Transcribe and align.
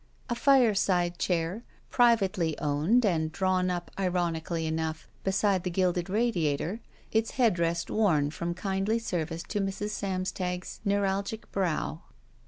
A 0.31 0.33
fireside 0.33 1.19
chair, 1.19 1.63
privately 1.91 2.57
owned 2.57 3.05
and 3.05 3.31
drawn 3.31 3.69
up, 3.69 3.91
ironically 3.99 4.65
enough, 4.65 5.07
beside 5.23 5.61
the 5.63 5.69
gilded 5.69 6.09
radiator, 6.09 6.79
its 7.11 7.33
headrest 7.33 7.91
worn 7.91 8.31
from 8.31 8.55
kindly 8.55 8.99
SCTvice 8.99 9.45
to 9.49 9.61
Mrs. 9.61 9.91
Samstag's 9.91 10.79
neuralgic 10.83 11.51
brow. 11.51 12.01